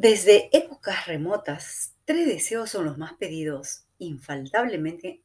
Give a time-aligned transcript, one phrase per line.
[0.00, 5.24] Desde épocas remotas, tres deseos son los más pedidos, infaltablemente,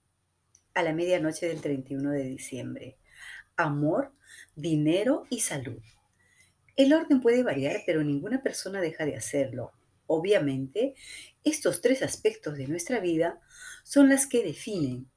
[0.73, 2.97] a la medianoche del 31 de diciembre.
[3.55, 4.15] Amor,
[4.55, 5.79] dinero y salud.
[6.75, 9.73] El orden puede variar, pero ninguna persona deja de hacerlo.
[10.07, 10.95] Obviamente,
[11.43, 13.39] estos tres aspectos de nuestra vida
[13.83, 15.07] son las que definen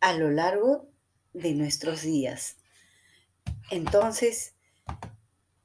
[0.00, 0.90] a lo largo
[1.32, 2.58] de nuestros días.
[3.70, 4.56] Entonces,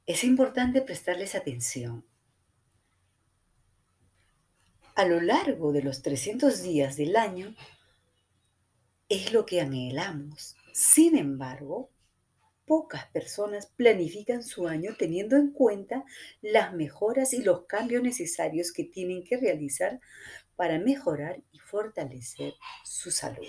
[0.06, 2.04] es importante prestarles atención.
[4.94, 7.54] A lo largo de los 300 días del año
[9.08, 10.56] es lo que anhelamos.
[10.72, 11.90] Sin embargo,
[12.66, 16.04] pocas personas planifican su año teniendo en cuenta
[16.42, 20.00] las mejoras y los cambios necesarios que tienen que realizar
[20.54, 23.48] para mejorar y fortalecer su salud.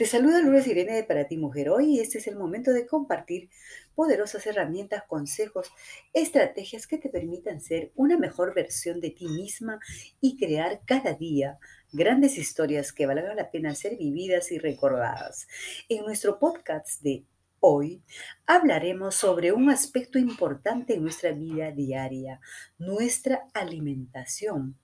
[0.00, 1.68] Te saluda Lourdes Irene de Para Ti Mujer.
[1.68, 3.50] Hoy este es el momento de compartir
[3.94, 5.70] poderosas herramientas, consejos,
[6.12, 9.78] estrategias que te permitan ser una mejor versión de ti misma
[10.20, 11.58] y crear cada día
[11.92, 15.48] grandes historias que valgan la pena ser vividas y recordadas.
[15.88, 17.24] En nuestro podcast de
[17.60, 18.02] hoy
[18.46, 22.40] hablaremos sobre un aspecto importante en nuestra vida diaria,
[22.78, 24.76] nuestra alimentación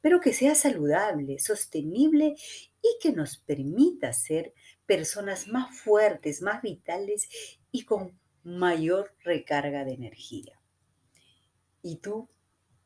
[0.00, 2.36] pero que sea saludable, sostenible
[2.82, 4.54] y que nos permita ser
[4.86, 7.28] personas más fuertes, más vitales
[7.72, 10.60] y con mayor recarga de energía.
[11.82, 12.28] ¿Y tú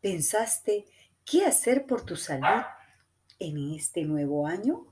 [0.00, 0.86] pensaste
[1.26, 2.64] qué hacer por tu salud
[3.38, 4.86] en este nuevo año?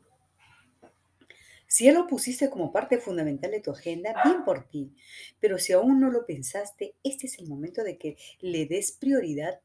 [1.66, 4.94] Si ya lo pusiste como parte fundamental de tu agenda, bien por ti.
[5.40, 9.60] Pero si aún no lo pensaste, este es el momento de que le des prioridad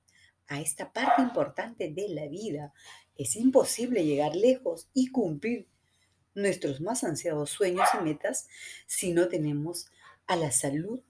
[0.47, 2.73] a esta parte importante de la vida.
[3.17, 5.67] Es imposible llegar lejos y cumplir
[6.33, 8.47] nuestros más ansiados sueños y metas
[8.87, 9.91] si no tenemos
[10.27, 11.01] a la salud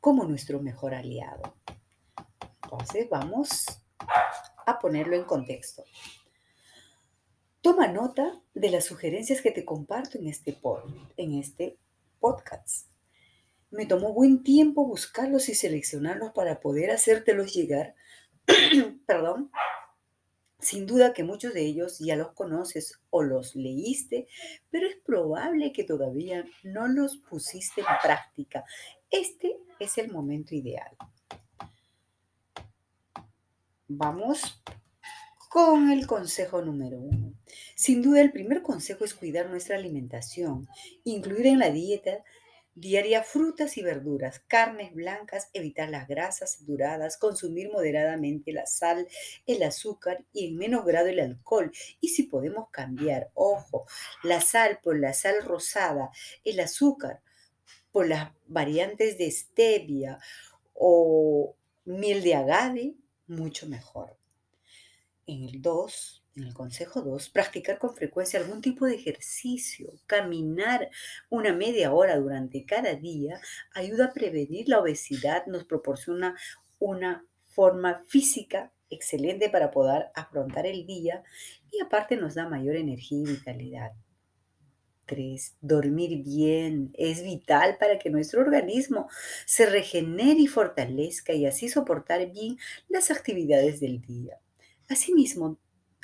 [0.00, 1.56] como nuestro mejor aliado.
[2.64, 3.66] Entonces vamos
[4.66, 5.84] a ponerlo en contexto.
[7.60, 10.58] Toma nota de las sugerencias que te comparto en este,
[11.16, 11.78] en este
[12.18, 12.90] podcast.
[13.70, 17.94] Me tomó buen tiempo buscarlos y seleccionarlos para poder hacértelos llegar
[19.06, 19.50] perdón,
[20.62, 24.28] sin duda que muchos de ellos ya los conoces o los leíste,
[24.70, 28.64] pero es probable que todavía no los pusiste en práctica.
[29.10, 30.96] Este es el momento ideal.
[33.88, 34.62] Vamos
[35.50, 37.34] con el consejo número uno.
[37.74, 40.68] Sin duda, el primer consejo es cuidar nuestra alimentación,
[41.04, 42.22] incluir en la dieta
[42.74, 49.06] Diaria frutas y verduras, carnes blancas, evitar las grasas saturadas, consumir moderadamente la sal,
[49.46, 51.70] el azúcar y en menos grado el alcohol.
[52.00, 53.84] Y si podemos cambiar, ojo,
[54.22, 56.10] la sal por la sal rosada,
[56.44, 57.20] el azúcar
[57.90, 60.18] por las variantes de stevia
[60.72, 62.94] o miel de agave,
[63.26, 64.16] mucho mejor.
[65.26, 70.90] En el 2, en el consejo 2, practicar con frecuencia algún tipo de ejercicio, caminar
[71.28, 73.40] una media hora durante cada día,
[73.74, 76.36] ayuda a prevenir la obesidad, nos proporciona
[76.78, 81.22] una forma física excelente para poder afrontar el día
[81.70, 83.92] y aparte nos da mayor energía y vitalidad.
[85.06, 85.56] 3.
[85.60, 89.08] Dormir bien es vital para que nuestro organismo
[89.44, 92.56] se regenere y fortalezca y así soportar bien
[92.88, 94.38] las actividades del día.
[94.88, 95.58] Asimismo,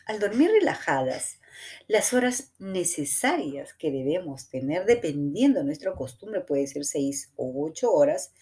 [0.08, 1.38] al dormir relajadas,
[1.86, 7.92] las horas necesarias que debemos tener, dependiendo de nuestra costumbre, puede ser seis o ocho
[7.92, 8.32] horas,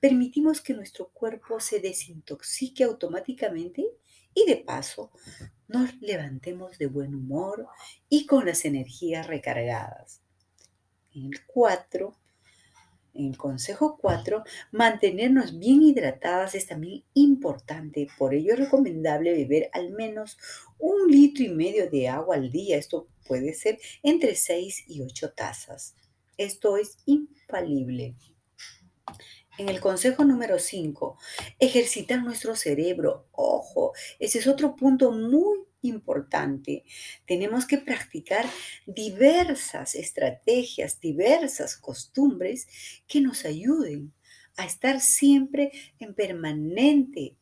[0.00, 3.84] permitimos que nuestro cuerpo se desintoxique automáticamente
[4.32, 5.12] y de paso
[5.68, 7.68] nos levantemos de buen humor
[8.08, 10.22] y con las energías recargadas.
[11.12, 12.19] En el 4, en
[13.14, 18.08] el consejo 4, mantenernos bien hidratadas es también importante.
[18.18, 20.38] Por ello es recomendable beber al menos
[20.78, 22.76] un litro y medio de agua al día.
[22.76, 25.94] Esto puede ser entre 6 y 8 tazas.
[26.36, 28.14] Esto es infalible.
[29.58, 31.18] En el consejo número 5,
[31.58, 33.26] ejercitar nuestro cerebro.
[33.32, 36.84] Ojo, ese es otro punto muy importante.
[37.26, 38.46] Tenemos que practicar
[38.86, 42.66] diversas estrategias, diversas costumbres
[43.06, 44.12] que nos ayuden
[44.56, 47.36] a estar siempre en permanente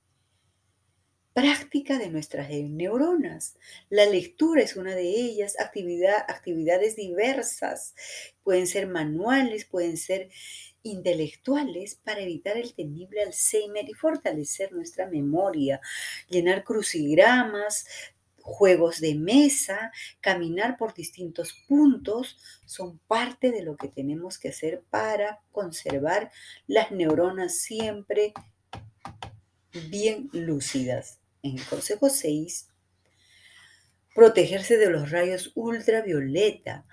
[1.38, 3.56] práctica de nuestras neuronas.
[3.90, 7.94] La lectura es una de ellas, actividades diversas,
[8.42, 10.30] pueden ser manuales, pueden ser
[10.82, 15.80] intelectuales para evitar el temible Alzheimer y fortalecer nuestra memoria,
[16.28, 17.86] llenar crucigramas,
[18.48, 24.82] juegos de mesa, caminar por distintos puntos, son parte de lo que tenemos que hacer
[24.90, 26.32] para conservar
[26.66, 28.32] las neuronas siempre
[29.90, 31.20] bien lúcidas.
[31.42, 32.68] En el consejo 6,
[34.14, 36.86] protegerse de los rayos ultravioleta,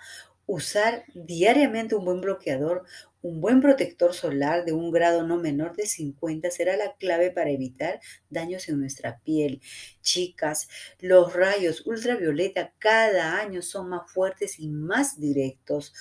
[0.45, 2.83] usar diariamente un buen bloqueador,
[3.25, 7.49] un buen protector solar de un grado no menor de 50 será la clave para
[7.49, 7.99] evitar
[8.29, 9.61] daños en nuestra piel.
[10.03, 10.67] Chicas,
[10.99, 15.91] los rayos ultravioleta cada año son más fuertes y más directos.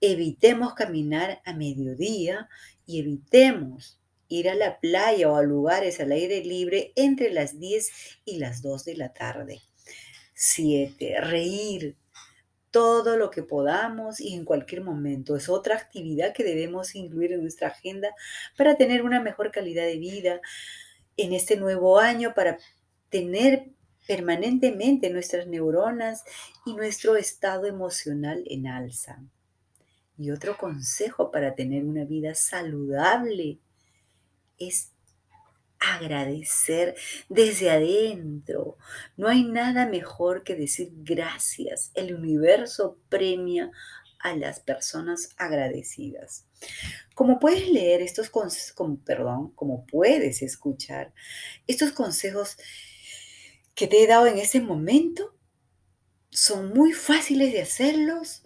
[0.00, 2.48] Evitemos caminar a mediodía
[2.86, 3.98] y evitemos
[4.28, 7.90] ir a la playa o a lugares al aire libre entre las 10
[8.26, 9.60] y las 2 de la tarde.
[10.34, 11.20] 7.
[11.20, 11.96] Reír
[12.74, 15.36] todo lo que podamos y en cualquier momento.
[15.36, 18.12] Es otra actividad que debemos incluir en nuestra agenda
[18.58, 20.40] para tener una mejor calidad de vida
[21.16, 22.58] en este nuevo año, para
[23.10, 23.68] tener
[24.08, 26.24] permanentemente nuestras neuronas
[26.66, 29.22] y nuestro estado emocional en alza.
[30.18, 33.60] Y otro consejo para tener una vida saludable
[34.58, 34.90] es
[35.78, 36.94] agradecer
[37.28, 38.78] desde adentro.
[39.16, 41.90] No hay nada mejor que decir gracias.
[41.94, 43.70] El universo premia
[44.20, 46.46] a las personas agradecidas.
[47.14, 51.12] Como puedes leer estos consejos, perdón, como puedes escuchar
[51.66, 52.56] estos consejos
[53.74, 55.36] que te he dado en este momento,
[56.30, 58.43] son muy fáciles de hacerlos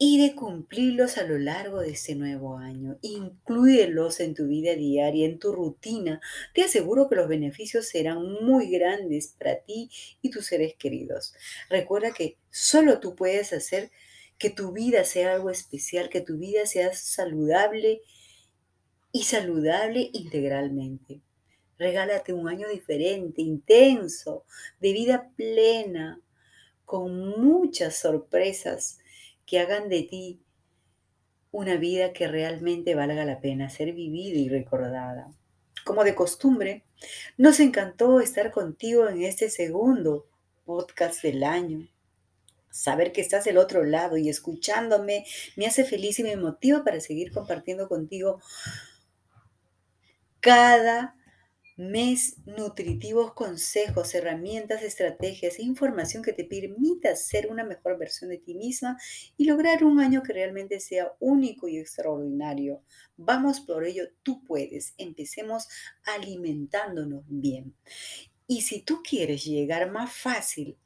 [0.00, 2.98] y de cumplirlos a lo largo de este nuevo año.
[3.02, 6.20] Inclúyelos en tu vida diaria, en tu rutina.
[6.54, 9.90] Te aseguro que los beneficios serán muy grandes para ti
[10.22, 11.34] y tus seres queridos.
[11.68, 13.90] Recuerda que solo tú puedes hacer
[14.38, 18.02] que tu vida sea algo especial, que tu vida sea saludable
[19.10, 21.22] y saludable integralmente.
[21.76, 24.44] Regálate un año diferente, intenso,
[24.78, 26.20] de vida plena,
[26.84, 28.98] con muchas sorpresas
[29.48, 30.42] que hagan de ti
[31.50, 35.32] una vida que realmente valga la pena ser vivida y recordada.
[35.86, 36.84] Como de costumbre,
[37.38, 40.28] nos encantó estar contigo en este segundo
[40.66, 41.88] podcast del año.
[42.70, 45.24] Saber que estás del otro lado y escuchándome
[45.56, 48.42] me hace feliz y me motiva para seguir compartiendo contigo
[50.40, 51.16] cada
[51.78, 58.38] mes nutritivos consejos, herramientas, estrategias e información que te permita ser una mejor versión de
[58.38, 58.98] ti misma
[59.36, 62.82] y lograr un año que realmente sea único y extraordinario.
[63.16, 64.94] Vamos por ello, tú puedes.
[64.98, 65.68] Empecemos
[66.04, 67.74] alimentándonos bien.
[68.48, 70.76] Y si tú quieres llegar más fácil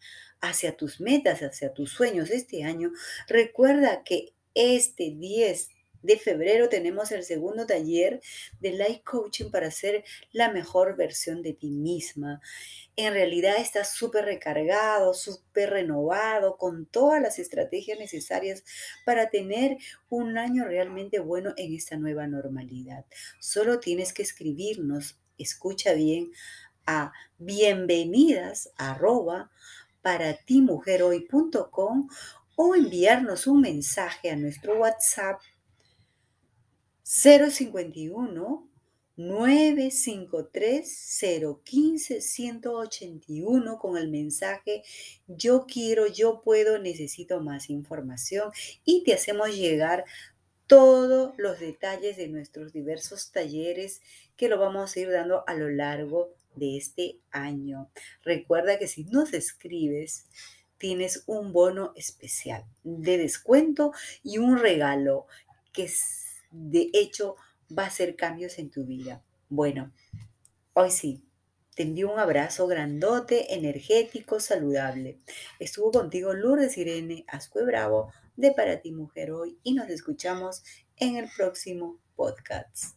[0.42, 2.92] hacia tus metas, hacia tus sueños este año,
[3.28, 5.70] recuerda que este 10
[6.02, 8.20] de febrero tenemos el segundo taller
[8.60, 12.40] de Life Coaching para ser la mejor versión de ti misma.
[12.96, 18.64] En realidad estás súper recargado, súper renovado, con todas las estrategias necesarias
[19.06, 19.78] para tener
[20.10, 23.04] un año realmente bueno en esta nueva normalidad.
[23.40, 26.32] Solo tienes que escribirnos, escucha bien,
[26.86, 29.50] a bienvenidas arroba
[30.02, 30.66] para ti
[32.56, 35.40] o enviarnos un mensaje a nuestro WhatsApp
[37.14, 38.70] 051
[39.16, 41.18] 953
[41.62, 44.82] 015 181 con el mensaje
[45.26, 48.50] yo quiero, yo puedo, necesito más información
[48.86, 50.06] y te hacemos llegar
[50.66, 54.00] todos los detalles de nuestros diversos talleres
[54.34, 57.90] que lo vamos a ir dando a lo largo de este año.
[58.24, 60.24] Recuerda que si nos escribes,
[60.78, 63.92] tienes un bono especial de descuento
[64.22, 65.26] y un regalo
[65.74, 65.90] que
[66.52, 67.36] de hecho
[67.76, 69.22] va a hacer cambios en tu vida.
[69.48, 69.92] Bueno,
[70.74, 71.24] hoy sí,
[71.74, 75.18] te envío un abrazo grandote, energético, saludable.
[75.58, 80.62] Estuvo contigo Lourdes Irene Ascue Bravo de Para ti Mujer Hoy y nos escuchamos
[80.96, 82.96] en el próximo podcast.